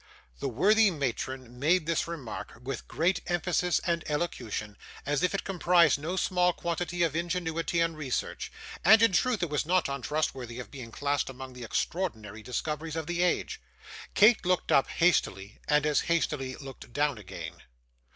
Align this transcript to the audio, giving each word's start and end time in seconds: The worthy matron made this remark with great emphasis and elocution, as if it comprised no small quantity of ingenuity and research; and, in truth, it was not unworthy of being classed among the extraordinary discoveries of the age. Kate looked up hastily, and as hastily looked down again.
The 0.39 0.49
worthy 0.49 0.89
matron 0.89 1.59
made 1.59 1.85
this 1.85 2.07
remark 2.07 2.57
with 2.63 2.87
great 2.87 3.21
emphasis 3.27 3.77
and 3.85 4.03
elocution, 4.09 4.75
as 5.05 5.21
if 5.21 5.35
it 5.35 5.43
comprised 5.43 5.99
no 5.99 6.15
small 6.15 6.53
quantity 6.53 7.03
of 7.03 7.15
ingenuity 7.15 7.79
and 7.81 7.95
research; 7.95 8.51
and, 8.83 8.99
in 9.03 9.11
truth, 9.11 9.43
it 9.43 9.51
was 9.51 9.63
not 9.63 9.87
unworthy 9.87 10.57
of 10.57 10.71
being 10.71 10.91
classed 10.91 11.29
among 11.29 11.53
the 11.53 11.63
extraordinary 11.63 12.41
discoveries 12.41 12.95
of 12.95 13.05
the 13.05 13.21
age. 13.21 13.61
Kate 14.15 14.43
looked 14.43 14.71
up 14.71 14.87
hastily, 14.87 15.59
and 15.67 15.85
as 15.85 15.99
hastily 16.01 16.55
looked 16.55 16.91
down 16.91 17.19
again. 17.19 17.61